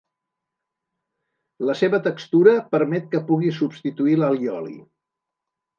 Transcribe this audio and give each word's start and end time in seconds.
La 1.69 1.77
seva 1.81 2.01
textura 2.09 2.57
permet 2.77 3.07
que 3.13 3.25
pugui 3.31 3.55
substituir 3.63 4.19
l'allioli. 4.23 4.77